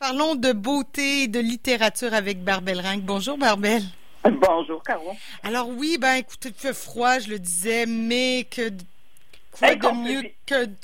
[0.00, 3.02] Parlons de beauté et de littérature avec Barbel Rank.
[3.02, 3.82] Bonjour Barbel.
[4.24, 5.16] Bonjour Caro.
[5.42, 8.70] Alors oui, ben écoutez, il fait froid, je le disais, mais que
[9.50, 10.30] Quoi de mieux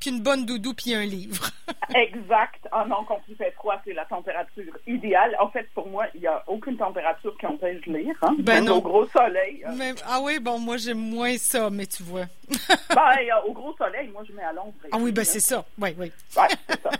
[0.00, 1.51] qu'une bonne doudou puis un livre?
[1.95, 2.69] exact.
[2.72, 5.37] Ah non, quand il fait froid, c'est la température idéale.
[5.40, 8.17] En fait, pour moi, il n'y a aucune température qui empêche de lire.
[8.22, 8.35] Hein?
[8.40, 8.77] Ben non.
[8.77, 9.64] au gros soleil.
[9.67, 9.95] Hein.
[10.06, 12.27] ah oui, bon, moi, j'aime moins ça, mais tu vois.
[12.95, 13.04] ben,
[13.46, 14.74] au gros soleil, moi, je mets à l'ombre.
[14.92, 15.65] Ah oui, ben c'est ça.
[15.78, 16.12] Oui, oui.
[16.37, 16.91] Oui, c'est ça.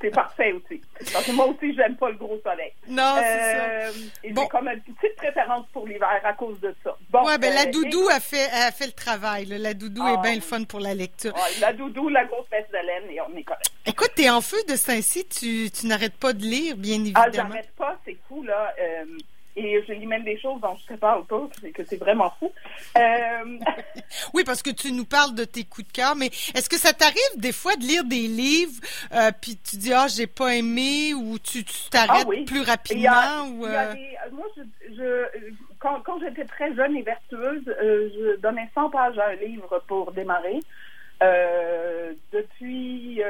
[0.00, 0.80] c'est parfait aussi.
[1.12, 2.72] Parce que moi aussi, j'aime pas le gros soleil.
[2.88, 3.64] Non, c'est ça.
[3.64, 3.92] Euh,
[4.30, 4.42] bon.
[4.42, 6.96] J'ai comme une petite préférence pour l'hiver à cause de ça.
[7.10, 9.46] Bon, ouais, ben la euh, doudou a fait, a fait le travail.
[9.46, 11.34] La doudou est ah, bien le fun pour la lecture.
[11.60, 13.70] la doudou, la grosse fesse de laine, et on est correct.
[13.86, 17.26] Écoute, t'es en feu de Saint-Cy, tu, tu n'arrêtes pas de lire, bien évidemment.
[17.26, 18.74] Ah, j'arrête pas, c'est fou, là.
[18.80, 19.04] Euh,
[19.56, 21.96] et je lis même des choses dont je ne sais pas autour, c'est que c'est
[21.96, 22.52] vraiment fou.
[22.96, 23.58] Euh...
[24.34, 26.92] oui, parce que tu nous parles de tes coups de cœur, mais est-ce que ça
[26.92, 28.80] t'arrive des fois de lire des livres,
[29.12, 33.66] euh, puis tu dis ah j'ai pas aimé, ou tu t'arrêtes ah plus rapidement, ou
[33.66, 33.94] euh...
[34.30, 34.62] moi je,
[34.94, 35.24] je
[35.80, 40.12] quand, quand j'étais très jeune et vertueuse, je donnais 100 pages à un livre pour
[40.12, 40.60] démarrer.
[41.22, 43.22] Euh, depuis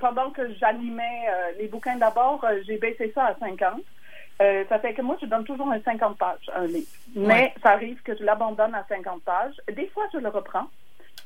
[0.00, 1.26] pendant que j'animais
[1.58, 3.82] les bouquins d'abord, j'ai baissé ça à 50.
[4.42, 6.88] Euh, ça fait que moi, je donne toujours un 50 pages, un livre.
[7.14, 9.54] Mais ça arrive que je l'abandonne à 50 pages.
[9.74, 10.66] Des fois, je le reprends.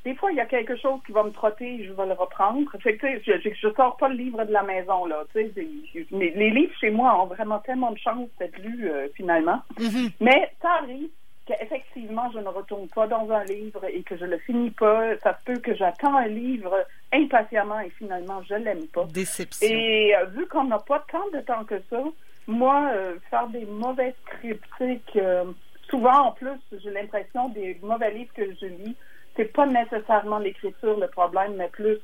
[0.05, 2.13] Des fois, il y a quelque chose qui va me trotter et je vais le
[2.13, 2.71] reprendre.
[2.81, 5.25] Fait que, je, je, sors pas le livre de la maison, là.
[5.35, 9.61] Les livres chez moi ont vraiment tellement de chance d'être lus, euh, finalement.
[9.77, 10.13] Mm-hmm.
[10.21, 11.09] Mais ça arrive
[11.49, 15.17] qu'effectivement, je ne retourne pas dans un livre et que je le finis pas.
[15.19, 19.05] Ça se peut que j'attends un livre impatiemment et finalement, je l'aime pas.
[19.05, 19.67] Déception.
[19.67, 22.03] Et euh, vu qu'on n'a pas tant de temps que ça,
[22.47, 25.45] moi, euh, faire des mauvais critiques, euh,
[25.89, 28.97] souvent en plus, j'ai l'impression des mauvais livres que je lis,
[29.37, 31.99] c'est pas nécessairement l'écriture le problème, mais plus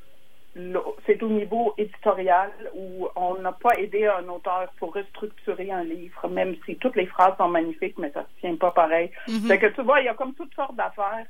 [1.07, 6.29] c'est au niveau éditorial où on n'a pas aidé un auteur pour restructurer un livre,
[6.29, 9.11] même si toutes les phrases sont magnifiques, mais ça ne tient pas pareil.
[9.27, 11.27] Mm Fait que tu vois, il y a comme toutes sortes d'affaires.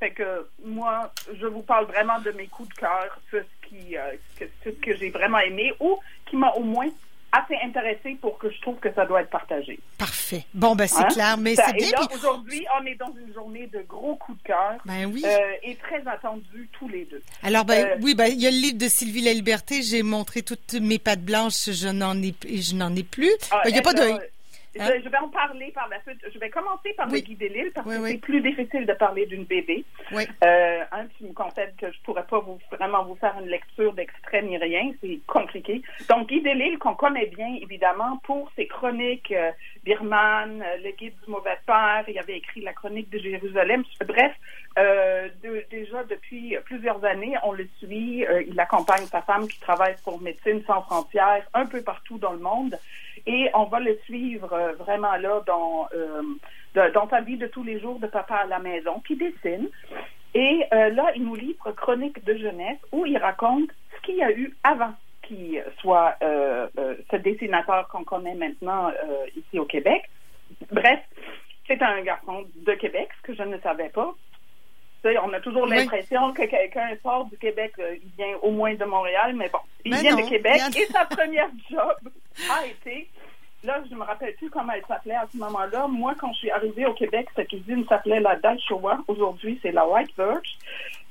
[0.00, 4.16] Fait que moi, je vous parle vraiment de mes coups de cœur, ce qui, euh,
[4.64, 6.88] ce que j'ai vraiment aimé ou qui m'a au moins
[7.34, 9.78] assez intéressé pour que je trouve que ça doit être partagé.
[9.98, 10.44] Parfait.
[10.54, 11.08] Bon, ben c'est hein?
[11.08, 11.90] clair, mais c'est bien.
[12.14, 14.76] aujourd'hui, on est dans une journée de gros coups de cœur.
[14.84, 15.22] Ben oui.
[15.26, 17.22] Euh, et très attendu tous les deux.
[17.42, 19.82] Alors, ben euh, oui, ben il y a le livre de Sylvie La Liberté.
[19.82, 21.70] J'ai montré toutes mes pattes blanches.
[21.70, 23.32] Je n'en ai, je n'en ai plus.
[23.50, 24.20] Ah, ben, il n'y a pas de
[24.78, 24.90] Hein?
[25.02, 26.20] Je, vais en parler par la suite.
[26.32, 29.44] Je vais commencer par le guide l'île parce que c'est plus difficile de parler d'une
[29.44, 29.84] bébé.
[30.12, 30.24] Oui.
[30.42, 33.92] Euh, hein, tu me concèdes que je pourrais pas vous, vraiment vous faire une lecture
[33.92, 34.92] d'extrait ni rien.
[35.00, 35.82] C'est compliqué.
[36.08, 39.50] Donc, guide l'île qu'on connaît bien, évidemment, pour ses chroniques euh,
[39.84, 42.04] birmanes, euh, le guide du mauvais père.
[42.08, 43.84] Il avait écrit la chronique de Jérusalem.
[44.06, 44.32] Bref,
[44.76, 45.28] euh,
[45.70, 48.26] déjà depuis plusieurs années, on le suit.
[48.26, 52.32] Euh, il accompagne sa femme qui travaille pour Médecine sans frontières un peu partout dans
[52.32, 52.76] le monde.
[53.26, 55.88] Et on va le suivre euh, vraiment là dans,
[56.74, 59.68] dans sa vie de tous les jours de papa à la maison, qui dessine.
[60.34, 64.32] Et là, il nous livre Chronique de jeunesse où il raconte ce qu'il y a
[64.32, 64.92] eu avant
[65.22, 68.90] qu'il soit ce dessinateur qu'on connaît maintenant
[69.36, 70.10] ici au Québec.
[70.72, 70.98] Bref,
[71.68, 74.12] c'est un garçon de Québec, ce que je ne savais pas
[75.22, 78.84] on a toujours l'impression que quelqu'un sort du Québec, euh, il vient au moins de
[78.84, 81.96] Montréal, mais bon, il vient de Québec et sa première job
[82.50, 83.08] a été,
[83.62, 85.86] là, je me rappelle plus comment elle s'appelait à ce moment-là.
[85.88, 88.98] Moi, quand je suis arrivée au Québec, cette usine s'appelait la Daishowa.
[89.08, 90.58] Aujourd'hui, c'est la White Birch.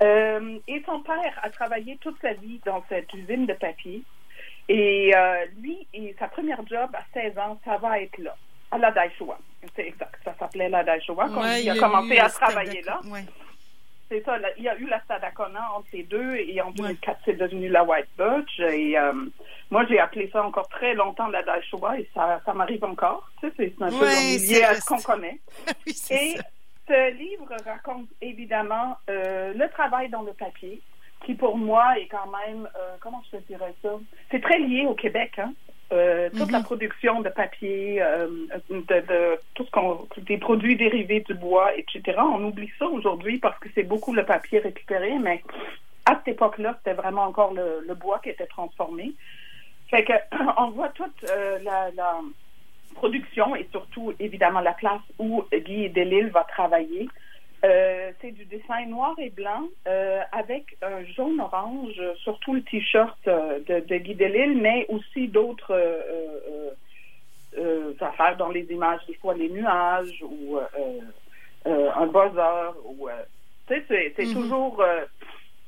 [0.02, 4.02] Euh, et son père a travaillé toute sa vie dans cette usine de papier.
[4.70, 8.36] Et euh, lui, et sa première job à 16 ans, ça va être là,
[8.72, 9.38] à la Daishowa.
[9.76, 13.00] C'est exact, ça s'appelait la Daishowa quand il, a commencé à travailler là
[14.14, 14.38] c'est ça.
[14.58, 17.84] il y a eu la Sadakona entre les deux et en 2004, c'est devenu la
[17.84, 18.60] White Birch.
[18.60, 19.14] Et euh,
[19.72, 23.28] moi, j'ai appelé ça encore très longtemps la Daishowa et ça, ça m'arrive encore.
[23.40, 25.40] Tu sais, c'est un peu lié à ce qu'on connaît.
[25.88, 26.36] et
[26.88, 30.82] ce livre raconte évidemment euh, le travail dans le papier,
[31.26, 33.90] qui pour moi est quand même, euh, comment je te dirais ça?
[34.30, 35.54] C'est très lié au Québec, hein?
[35.92, 36.64] Euh, toute la mhm.
[36.64, 38.28] production de papier, euh,
[38.70, 42.18] de, tout ce qu'on, des produits dérivés du bois, etc.
[42.18, 45.44] On oublie ça aujourd'hui parce que c'est beaucoup le papier récupéré, mais
[46.06, 49.14] à cette époque-là, c'était vraiment encore le, bois qui était transformé.
[49.90, 50.14] Fait que
[50.58, 52.16] on voit toute euh, la, la,
[52.96, 57.10] production et surtout évidemment la place où Guy Delisle va travailler.
[57.66, 63.18] Euh, c'est du dessin noir et blanc euh, avec un jaune-orange sur tout le t-shirt
[63.28, 65.74] euh, de, de, Guy Delisle, mais aussi d'autres
[68.02, 70.60] affaires dans les images, des fois les nuages ou
[71.66, 72.74] un buzzer.
[72.84, 73.08] Ou,
[73.70, 74.34] c'est, c'est mm-hmm.
[74.34, 74.84] toujours...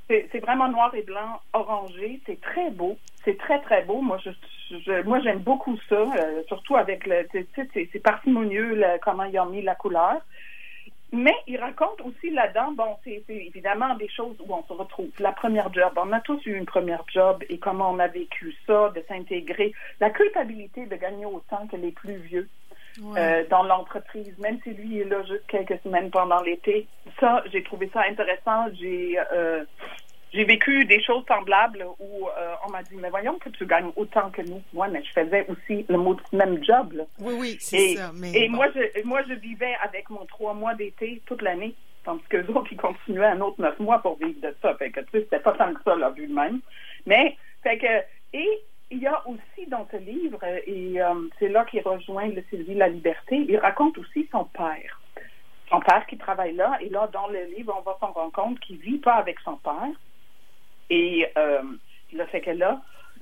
[0.10, 2.20] c'est vraiment noir et blanc, orangé.
[2.26, 2.98] C'est très beau.
[3.24, 4.02] c'est très, très beau.
[4.02, 6.04] Moi, je, moi, j'aime beaucoup ça,
[6.50, 10.20] surtout avec le, c'est parcimonieux comment ils ont mis la couleur.
[11.16, 15.10] Mais il raconte aussi là-dedans, bon, c'est évidemment des choses où on se retrouve.
[15.20, 18.54] La première job, on a tous eu une première job et comment on a vécu
[18.68, 19.74] ça, de s'intégrer.
[20.02, 22.50] La culpabilité de gagner autant que les plus vieux.
[23.18, 26.88] Euh, dans l'entreprise, même si lui est là juste quelques semaines pendant l'été.
[27.20, 28.68] Ça, j'ai trouvé ça intéressant.
[28.80, 29.66] J'ai euh,
[30.36, 33.92] j'ai vécu des choses semblables où euh, on m'a dit, mais voyons que tu gagnes
[33.96, 34.62] autant que nous.
[34.74, 35.98] Moi, mais je faisais aussi le
[36.34, 36.94] même job.
[37.20, 38.12] Oui, oui, c'est ça.
[38.14, 41.74] Mais et moi, je, moi, je vivais avec mon trois mois d'été toute l'année,
[42.04, 44.76] tandis que les autres, ils continuaient un autre neuf mois pour vivre de ça.
[44.76, 46.60] Fait que, tu sais, c'était pas tant que ça, là, vu de même.
[47.06, 48.50] Mais, fait que, et
[48.92, 52.76] il y a aussi dans ce livre, et euh, c'est là qu'il rejoint le Sylvie
[52.76, 55.02] La Liberté, il raconte aussi son père.
[55.70, 58.60] Son père qui travaille là, et là, dans le livre, on va s'en rendre compte
[58.60, 59.90] qu'il vit pas avec son père,
[60.90, 61.62] et euh,
[62.14, 62.82] le fait que là,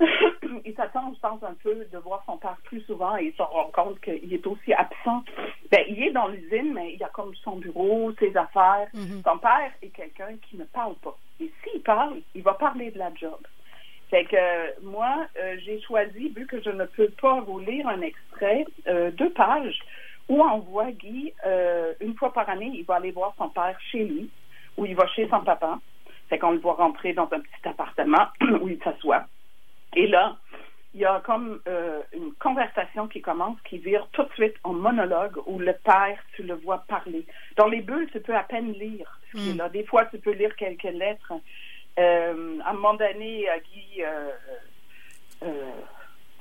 [0.64, 3.42] il s'attend, je pense, un peu de voir son père plus souvent et il se
[3.42, 5.22] rend compte qu'il est aussi absent.
[5.70, 8.88] Ben, il est dans l'usine, mais il a comme son bureau, ses affaires.
[8.94, 9.22] Mm-hmm.
[9.24, 11.16] Son père est quelqu'un qui ne parle pas.
[11.40, 13.38] Et s'il parle, il va parler de la job.
[14.10, 18.00] Fait que moi, euh, j'ai choisi, vu que je ne peux pas vous lire un
[18.00, 19.80] extrait, euh, deux pages
[20.28, 23.76] où on voit Guy, euh, une fois par année, il va aller voir son père
[23.90, 24.30] chez lui,
[24.76, 25.78] ou il va chez son papa.
[26.34, 28.26] Fait qu'on le voit rentrer dans un petit appartement
[28.60, 29.22] où il s'assoit.
[29.94, 30.36] Et là,
[30.92, 34.72] il y a comme euh, une conversation qui commence, qui vire tout de suite en
[34.72, 37.24] monologue où le père, tu le vois parler.
[37.56, 39.20] Dans les bulles, tu peux à peine lire.
[39.56, 39.68] Là.
[39.68, 41.34] Des fois, tu peux lire quelques lettres.
[42.00, 45.70] Euh, à un moment donné, Guy, euh,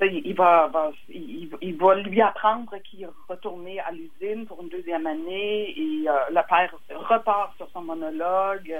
[0.01, 0.71] il, va,
[1.07, 6.07] il, il, va lui apprendre qu'il est retourné à l'usine pour une deuxième année et
[6.31, 8.75] le père repart sur son monologue.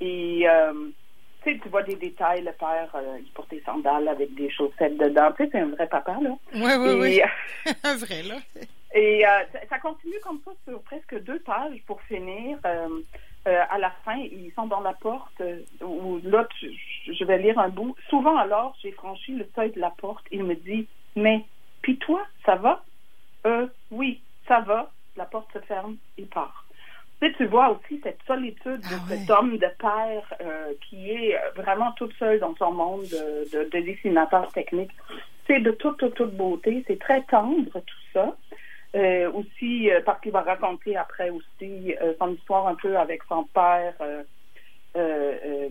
[0.00, 0.72] Et euh,
[1.42, 4.50] tu sais, tu vois des détails, le père, euh, il porte des sandales avec des
[4.50, 5.32] chaussettes dedans.
[5.32, 6.30] Tu sais, c'est un vrai papa, là.
[6.54, 7.22] Oui, oui, oui.
[7.84, 8.36] un vrai, là.
[8.92, 9.30] Et euh,
[9.68, 12.58] ça continue comme ça sur presque deux pages pour finir.
[13.44, 15.40] à la fin, ils sont dans la porte
[15.80, 17.94] où là, je vais lire un bout.
[18.08, 20.24] Souvent alors, j'ai franchi le seuil de la porte.
[20.32, 21.44] Il me dit, mais,
[21.82, 22.82] puis toi, ça va?
[23.46, 24.90] Euh, oui, ça va.
[25.16, 26.66] La porte se ferme, il part.
[27.20, 31.36] Tu, tu vois aussi cette solitude de ah cet homme de père euh, qui est
[31.54, 34.90] vraiment toute seule dans son monde de, de, dessinateur technique.
[35.46, 36.82] C'est de toute, toute, toute beauté.
[36.86, 38.34] C'est très tendre, tout ça.
[38.96, 43.44] Euh, aussi, euh, parce qu'il va raconter après aussi son histoire un peu avec son
[43.44, 43.94] père,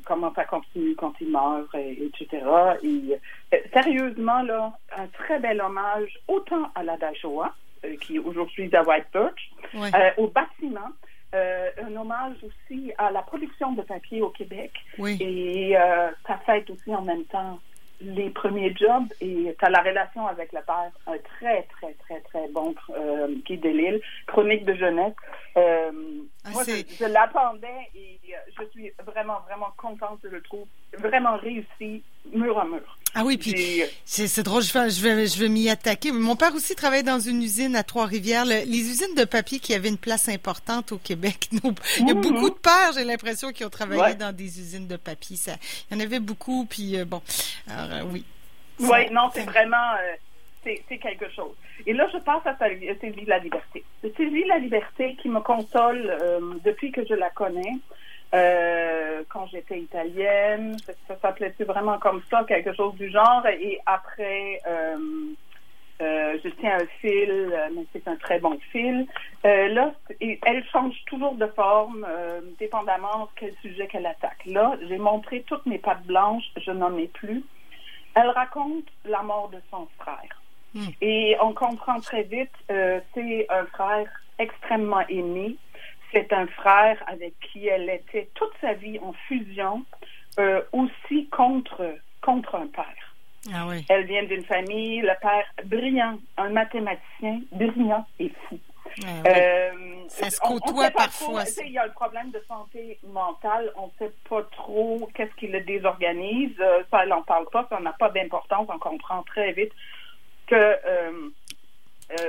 [0.05, 2.45] comment ça continue quand il meurt, etc.
[2.83, 3.17] Et,
[3.73, 7.53] sérieusement, là, un très bel hommage autant à la Dajoa,
[8.01, 9.51] qui est aujourd'hui à White Birch,
[10.17, 10.91] au bâtiment,
[11.35, 14.71] euh, un hommage aussi à la production de papier au Québec.
[15.19, 17.59] Et euh, ça fête aussi en même temps.
[18.01, 22.21] Les premiers jobs et tu as la relation avec le père, un très, très, très,
[22.21, 25.13] très bon euh, Guy Delisle, chronique de jeunesse.
[25.57, 25.91] Euh,
[26.49, 28.19] ah, moi, je, l'attendais et
[28.57, 30.65] je suis vraiment, vraiment contente de le trouver
[30.97, 32.03] vraiment réussi,
[32.33, 32.97] mur à mur.
[33.15, 36.11] Ah oui, puis c'est drôle, je vais, je vais, je vais m'y attaquer.
[36.11, 38.45] Mon père aussi travaillait dans une usine à Trois-Rivières.
[38.45, 41.49] les usines de papier qui avaient une place importante au Québec.
[41.51, 42.21] Il y a mhm.
[42.21, 45.37] beaucoup de pères, j'ai l'impression, qui ont travaillé dans des usines de papier.
[45.37, 45.53] Ça,
[45.89, 47.21] il y en avait beaucoup, puis euh, bon,
[47.67, 48.23] alors, euh, oui.
[48.79, 50.15] Oui, non, c'est vraiment, euh,
[50.63, 51.55] c'est quelque chose.
[51.85, 52.55] Et là, je passe à
[52.99, 53.83] Sylvie La Liberté.
[54.15, 56.15] Sylvie La Liberté qui me console
[56.63, 57.73] depuis que je la connais.
[58.35, 60.77] Euh, quand j'étais italienne.
[61.07, 63.45] Ça, s'appelait vraiment comme ça, quelque chose du genre.
[63.47, 64.97] Et après, euh,
[66.01, 69.07] euh, je tiens un fil, mais c'est un très bon fil.
[69.43, 72.05] là, elle change toujours de forme,
[72.59, 74.45] dépendamment de quel sujet qu'elle attaque.
[74.45, 77.43] Là, j'ai montré toutes mes pattes blanches, je n'en ai plus.
[78.13, 80.38] Elle raconte la mort de son frère.
[80.73, 80.87] Hmm.
[81.01, 84.07] Et on comprend très vite, c'est un frère
[84.37, 85.57] extrêmement aimé,
[86.11, 89.83] c'est un frère avec qui elle était toute sa vie en fusion,
[90.39, 93.15] euh, aussi contre, contre un père.
[93.53, 93.85] Ah oui.
[93.89, 98.59] Elle vient d'une famille, le père brillant, un mathématicien brillant et fou.
[99.03, 99.71] Ah euh,
[100.07, 101.43] ça se côtoie parfois.
[101.63, 103.71] Il y a un problème de santé mentale.
[103.77, 106.55] On ne sait pas trop qu'est-ce qui le désorganise.
[106.59, 107.67] Euh, ça, elle n'en parle pas.
[107.69, 108.67] Ça n'a pas d'importance.
[108.73, 109.71] On comprend très vite
[110.49, 111.31] que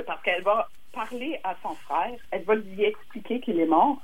[0.05, 3.97] parce qu'elle va parler à son frère, elle va lui expliquer qu'il est mort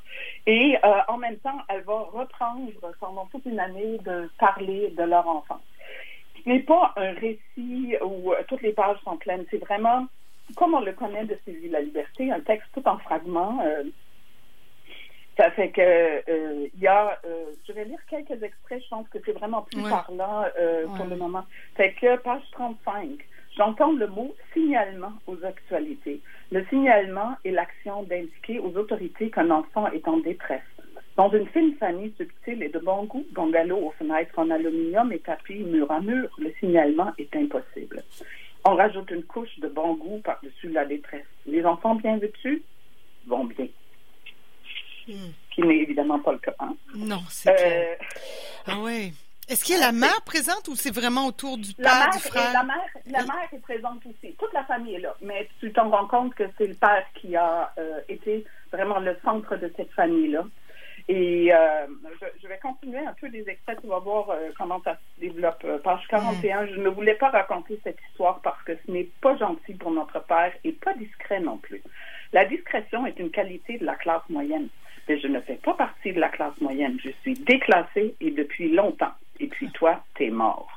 [0.46, 5.04] et euh, en même temps, elle va reprendre pendant toute une année de parler de
[5.04, 5.62] leur enfance.
[6.44, 10.08] Ce n'est pas un récit où euh, toutes les pages sont pleines, c'est vraiment,
[10.56, 13.60] comme on le connaît de Sylvie La Liberté, un texte tout en fragments.
[13.66, 13.84] Euh,
[15.38, 19.08] Ça fait que euh, il y a, euh, je vais lire quelques extraits, je pense
[19.10, 19.90] que c'est vraiment plus Ouais.
[19.90, 21.44] parlant euh, pour le moment.
[21.76, 23.10] Fait que page 35,
[23.58, 26.22] j'entends le mot signalement aux actualités.
[26.52, 30.62] Le signalement est l'action d'indiquer aux autorités qu'un enfant est en détresse.
[31.16, 35.20] Dans une fine famille subtile et de bon goût, bungalow aux fenêtres en aluminium et
[35.20, 38.04] tapis mur à mur, le signalement est impossible.
[38.66, 41.26] On rajoute une couche de bon goût par-dessus la détresse.
[41.48, 42.62] Les enfants bien vêtus
[43.26, 43.68] vont bien,
[45.08, 45.32] Hmm.
[45.52, 46.54] qui n'est évidemment pas le cas.
[46.60, 46.76] hein.
[46.94, 47.98] Non, c'est clair.
[48.00, 48.04] Euh,
[48.68, 49.14] Ah ouais.
[49.50, 52.10] Est-ce qu'il y a la mère présente ou c'est vraiment autour du la, père, mère,
[52.12, 52.54] du est- frère?
[52.54, 54.34] la, mère, la mère est présente aussi.
[54.38, 55.16] Toute la famille est là.
[55.22, 59.18] Mais tu t'en rends compte que c'est le père qui a euh, été vraiment le
[59.24, 60.44] centre de cette famille-là.
[61.10, 61.88] Et euh,
[62.22, 63.80] je, je vais continuer un peu des extraits.
[63.82, 65.66] Tu vas voir euh, comment ça se développe.
[65.82, 69.76] Page 41, je ne voulais pas raconter cette histoire parce que ce n'est pas gentil
[69.76, 71.82] pour notre père et pas discret non plus.
[72.34, 74.68] La discrétion est une qualité de la classe moyenne.
[75.08, 76.98] Mais je ne fais pas partie de la classe moyenne.
[77.02, 79.14] Je suis déclassée et depuis longtemps.
[79.40, 80.68] Et puis toi, t'es mort.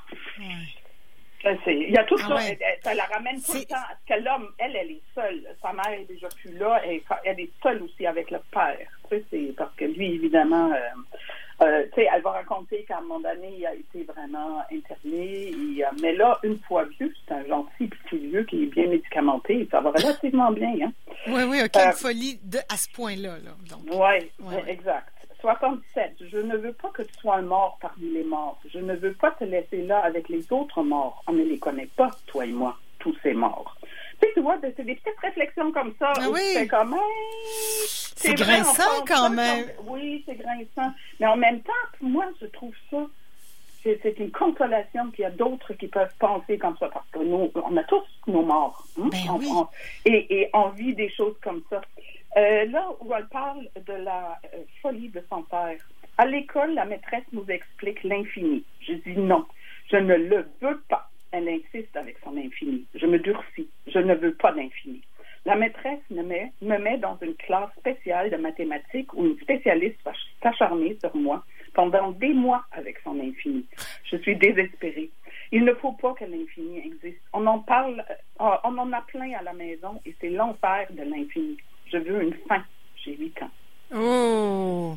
[1.67, 2.35] Il y a tout Ah ça.
[2.35, 2.59] ouais.
[2.61, 3.77] Elle- ça la ramène tout le temps.
[3.77, 5.43] Parce que l'homme, elle, elle est seule.
[5.63, 6.83] Sa mère est déjà plus là.
[6.85, 8.77] Elle, elle est seule aussi avec le père.
[9.09, 12.99] Tu sais, c'est parce que lui, évidemment, euh, euh, tu sais, elle va raconter qu'à
[12.99, 15.49] un moment donné, il a été vraiment interné.
[15.49, 18.89] Et, euh, mais là, une fois vieux, c'est un gentil petit vieux qui est bien
[18.89, 19.67] médicamenté.
[19.71, 20.75] Ça va relativement bien.
[20.83, 20.93] Hein?
[21.27, 23.39] Oui, oui, OK, une folie de, à ce point-là.
[23.39, 23.81] Là, donc.
[23.87, 24.65] Oui, Ouais, ouais.
[24.71, 25.09] exact.
[25.41, 26.17] 67.
[26.31, 28.59] Je ne veux pas que tu sois un mort parmi les morts.
[28.73, 31.23] Je ne veux pas te laisser là avec les autres morts.
[31.27, 33.77] On ne les connaît pas, toi et moi, tous ces morts.
[34.21, 36.13] Tu sais, tu vois, c'est des petites réflexions comme ça.
[36.17, 36.41] Ah oui.
[36.53, 37.01] tu fais comme, Hey,
[38.17, 39.67] C'est grinçant quand même.
[39.87, 40.93] Oui, c'est grinçant.
[41.19, 42.99] Mais en même temps, moi, je trouve ça,
[43.83, 46.89] c'est c'est une consolation qu'il y a d'autres qui peuvent penser comme ça.
[46.93, 48.85] Parce que nous, on a tous nos morts.
[49.01, 49.09] hein.
[49.11, 49.49] Ben On- oui.
[49.51, 49.67] on-
[50.05, 51.81] et, et on vit des choses comme ça.
[52.37, 55.77] Euh, là où elle parle de la euh, folie de son père.
[56.17, 58.65] À l'école, la maîtresse nous explique l'infini.
[58.81, 59.47] Je dis non,
[59.91, 61.09] je ne le veux pas.
[61.33, 62.85] Elle insiste avec son infini.
[62.95, 63.69] Je me durcis.
[63.87, 65.03] Je ne veux pas d'infini.
[65.47, 69.99] La maîtresse me met, me met dans une classe spéciale de mathématiques où une spécialiste
[70.05, 73.65] va s'acharner sur moi pendant des mois avec son infini.
[74.05, 75.11] Je suis désespérée.
[75.53, 77.23] Il ne faut pas que l'infini existe.
[77.33, 78.05] On en parle,
[78.41, 81.57] euh, on en a plein à la maison et c'est l'enfer de l'infini.
[81.93, 82.63] Je veux une fin.
[82.97, 83.51] J'ai huit ans.
[83.95, 84.97] Oh!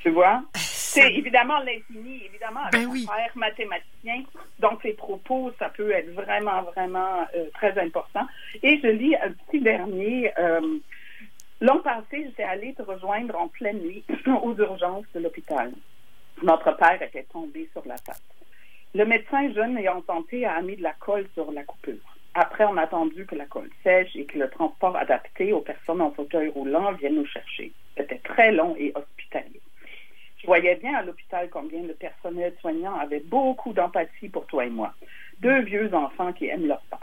[0.00, 0.42] Tu vois?
[0.54, 3.06] Ça- C'est évidemment l'infini, évidemment, avec Ben un oui.
[3.06, 4.22] père mathématicien.
[4.58, 8.26] Donc, ses propos, ça peut être vraiment, vraiment euh, très important.
[8.62, 10.32] Et je lis un petit dernier.
[10.38, 10.78] Euh,
[11.62, 14.02] L'an passé, j'étais allée te rejoindre en pleine nuit
[14.42, 15.70] aux urgences de l'hôpital.
[16.42, 18.22] Notre père était tombé sur la tête.
[18.94, 22.09] Le médecin jeune ayant tenté a mis de la colle sur la coupure.
[22.34, 26.00] Après, on a attendu que la colle sèche et que le transport adapté aux personnes
[26.00, 27.72] en fauteuil roulant vienne nous chercher.
[27.96, 29.60] C'était très long et hospitalier.
[30.38, 34.70] Je voyais bien à l'hôpital combien le personnel soignant avait beaucoup d'empathie pour toi et
[34.70, 34.94] moi.
[35.40, 36.98] Deux vieux enfants qui aiment leur père.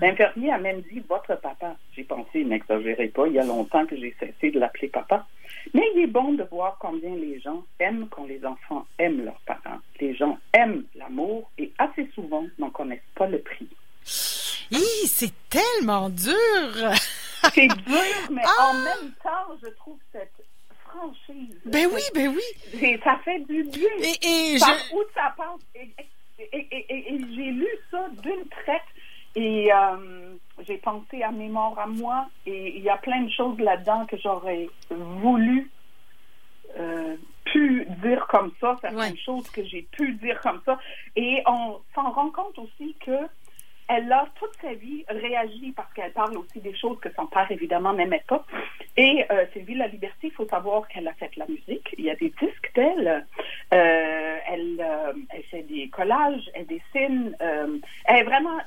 [0.00, 1.76] L'infirmier a même dit votre papa.
[1.96, 5.26] J'ai pensé, n'exagérez pas, il y a longtemps que j'ai cessé de l'appeler papa.
[5.74, 9.40] Mais il est bon de voir combien les gens aiment quand les enfants aiment leurs
[9.46, 9.78] parents.
[10.00, 13.68] Les gens aiment l'amour et assez souvent n'en connaissent pas le prix.
[14.70, 16.34] Hi, c'est tellement dur!
[17.54, 18.70] C'est dur, mais Ah!
[18.70, 20.30] en même temps, je trouve cette
[20.86, 21.58] franchise.
[21.64, 22.98] Ben oui, ben oui.
[23.02, 23.88] Ça fait du bien.
[24.02, 24.94] Et, et par je.
[24.94, 25.60] où ça passe?
[25.74, 25.90] Et,
[27.18, 28.82] j'ai lu ça d'une traite
[29.36, 30.34] et euh,
[30.66, 34.04] j'ai pensé à mes morts à moi et il y a plein de choses là-dedans
[34.06, 35.70] que j'aurais voulu
[36.78, 39.16] euh, pu dire comme ça, certaines Ouais.
[39.24, 40.78] choses que j'ai pu dire comme ça.
[41.16, 43.16] Et on s'en rend compte aussi que
[43.90, 47.50] elle a toute sa vie réagi parce qu'elle parle aussi des choses que son père
[47.50, 48.44] évidemment n'aimait pas.
[48.96, 51.94] Et euh, Sylvie La Liberté, il faut savoir qu'elle a fait la musique.
[51.98, 53.26] Il y a des disques d'elle.
[53.74, 57.36] Euh, elle, euh, elle fait des collages, elle dessine.
[57.42, 58.58] euh, elle est vraiment.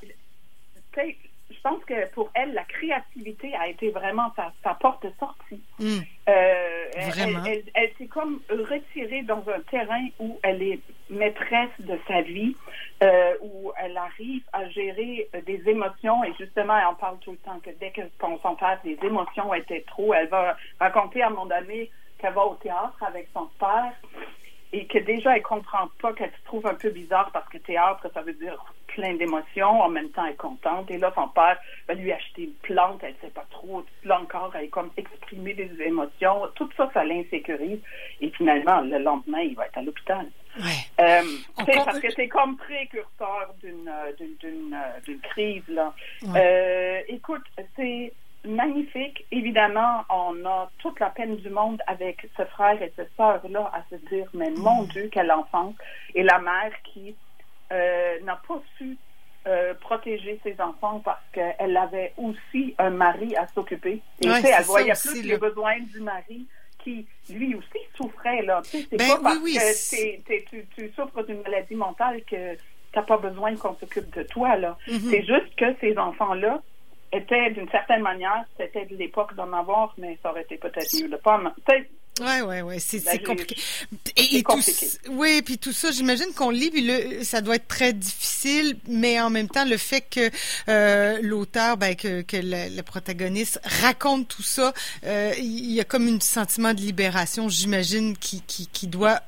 [1.65, 5.61] Je pense que pour elle, la créativité a été vraiment sa, sa porte de sortie.
[5.79, 5.99] Hmm.
[6.27, 7.43] Euh, elle- Vraiment.
[7.45, 10.79] Elle, elle- elle s'est comme retirée dans un terrain où elle est
[11.09, 12.53] maîtresse de sa vie,
[13.01, 16.21] euh, où elle arrive à gérer euh, des émotions.
[16.25, 18.97] Et justement, elle en parle tout le temps que dès que son son père, des
[19.01, 21.89] émotions étaient trop, elle va raconter à mon donné
[22.19, 23.93] qu'elle va au théâtre avec son père
[24.73, 28.07] et que déjà elle comprend pas qu'elle se trouve un peu bizarre parce que théâtre,
[28.13, 30.89] ça veut dire plein d'émotions, en même temps elle est contente.
[30.89, 33.85] Et là, son père va lui acheter une plante, elle sait pas trop.
[34.03, 36.47] Là encore, elle est comme exprimer des émotions.
[36.55, 37.79] Tout ça, ça l'insécurise.
[38.19, 40.25] Et finalement, le lendemain, il va être à l'hôpital.
[40.59, 41.03] Ouais.
[41.03, 41.23] Euh,
[41.85, 44.11] parce que c'est comme précurseur d'une euh,
[44.43, 45.93] euh, d'une crise là.
[46.21, 46.39] Ouais.
[46.39, 47.43] Euh, écoute,
[47.75, 48.13] c'est
[48.45, 49.25] magnifique.
[49.31, 53.83] Évidemment, on a toute la peine du monde avec ce frère et cette sœur-là à
[53.89, 55.75] se dire, mais mon Dieu, quelle enfance.
[56.15, 57.15] Et la mère qui
[57.71, 58.97] euh, n'a pas su
[59.47, 64.01] euh, protéger ses enfants parce qu'elle avait aussi un mari à s'occuper.
[64.23, 66.45] Et Ouais, tu sais, elle voyait plus aussi, les besoins du mari
[66.79, 68.41] qui, lui aussi, souffrait.
[68.43, 68.61] Là.
[68.63, 71.23] Tu sais, c'est Ben pas oui, parce oui, que c'est- t'es- t'es- tu, tu souffres
[71.23, 72.55] d'une maladie mentale que
[72.91, 74.55] t'as pas besoin qu'on s'occupe de toi.
[74.57, 74.77] là.
[74.87, 74.99] Mhm.
[75.09, 76.61] C'est juste que ces enfants-là
[77.13, 81.09] étaient, d'une certaine manière, c'était de l'époque d'en avoir, mais ça aurait été peut-être mieux
[81.09, 81.41] de pas.
[82.21, 83.55] Ouais, ouais, ouais, c'est compliqué.
[84.15, 84.85] Et, tout, compliqué.
[84.85, 88.77] c- oui, puis tout ça, j'imagine qu'on lit, puis le, ça doit être très difficile,
[88.87, 90.29] mais en même temps, le fait que
[90.69, 94.73] euh, l'auteur, ben, que, que le, le protagoniste raconte tout ça,
[95.05, 99.19] euh, il y a comme un sentiment de libération, j'imagine, qui, qui, qui doit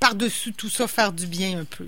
[0.00, 1.86] par-dessus tout ça faire du bien un peu.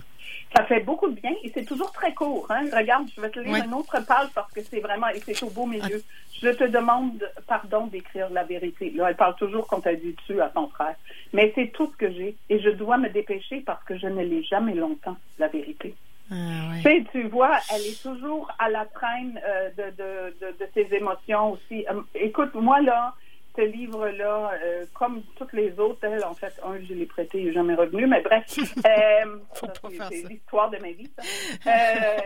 [0.54, 2.46] Ça fait beaucoup de bien et c'est toujours très court.
[2.50, 2.64] Hein?
[2.74, 3.64] Regarde, je vais te lire Ouais.
[3.64, 6.02] une autre page parce que c'est vraiment, et c'est au beau milieu.
[6.40, 8.90] Je te demande pardon d'écrire la vérité.
[8.90, 10.94] Là, elle parle toujours quand elle dit tu à ton frère.
[11.32, 14.22] Mais c'est tout ce que j'ai et je dois me dépêcher parce que je ne
[14.22, 15.94] l'ai jamais longtemps, la vérité.
[16.30, 16.34] Ah.
[16.76, 20.68] Tu sais, tu vois, elle est toujours à la traîne euh, de, de, de, de
[20.74, 21.86] ses émotions aussi.
[21.90, 23.14] Euh, écoute, moi, là,
[23.56, 27.52] ce livre-là, euh, comme toutes les autres, en fait, un, je l'ai prêté, il n'est
[27.52, 29.38] jamais revenu, mais bref, euh,
[30.10, 31.10] c'est- l'histoire de ma vie.
[31.66, 32.18] Euh,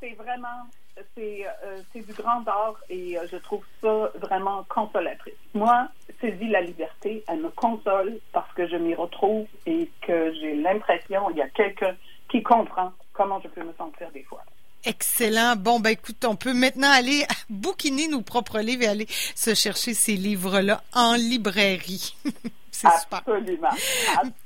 [0.00, 0.66] c'est vraiment,
[1.14, 5.34] c'est du grand art et je trouve ça vraiment consolatrice.
[5.54, 5.88] Moi,
[6.20, 11.30] saisis la liberté, elle me console parce que je m'y retrouve et que j'ai l'impression
[11.30, 11.96] il y a quelqu'un
[12.30, 14.42] qui comprend comment je peux me sentir des fois.
[14.86, 15.56] Excellent.
[15.56, 19.92] Bon, ben écoute, on peut maintenant aller bouquiner nos propres livres et aller se chercher
[19.94, 22.14] ces livres-là en librairie.
[22.70, 23.18] C'est super.
[23.26, 23.68] Absolument,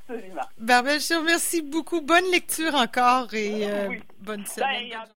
[0.07, 0.41] absolument.
[0.57, 1.99] Barbel, je te remercie beaucoup.
[1.99, 4.01] Bonne lecture encore et euh, Oui.
[4.21, 4.69] bonne semaine.
[4.69, 5.01] Ben, Bonne